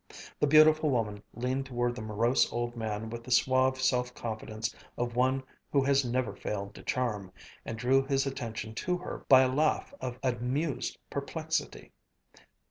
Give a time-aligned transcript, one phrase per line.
[0.39, 5.15] The beautiful woman leaned toward the morose old man with the suave self confidence of
[5.15, 7.31] one who has never failed to charm,
[7.65, 11.91] and drew his attention to her by a laugh of amused perplexity.